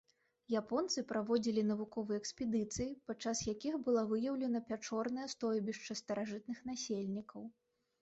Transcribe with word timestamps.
Японцы 0.59 1.03
праводзілі 1.11 1.63
навуковыя 1.71 2.17
экспедыцыі, 2.23 2.89
пад 3.11 3.17
час 3.25 3.45
якіх 3.53 3.79
была 3.91 4.03
выяўлена 4.15 4.65
пячорнае 4.73 5.27
стойбішча 5.37 6.01
старажытных 6.05 6.69
насельнікаў. 6.73 7.51